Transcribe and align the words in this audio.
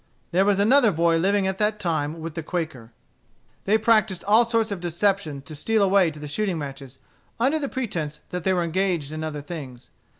There 0.31 0.45
was 0.45 0.57
another 0.57 0.91
boy 0.91 1.17
living 1.17 1.45
at 1.45 1.59
that 1.59 1.79
time 1.79 2.21
with 2.21 2.33
the 2.33 2.41
Quaker. 2.41 2.91
They 3.65 3.77
practised 3.77 4.23
all 4.23 4.43
sorts 4.45 4.71
of 4.71 4.79
deceptions 4.79 5.43
to 5.43 5.53
steal 5.53 5.83
away 5.83 6.09
to 6.09 6.19
the 6.19 6.27
shooting 6.27 6.57
matches 6.57 6.97
under 7.39 7.67
pretence 7.67 8.19
that 8.31 8.43
they 8.43 8.51
were 8.51 8.63
engaged 8.63 9.11
in 9.11 9.23
other 9.23 9.41
things. 9.41 9.91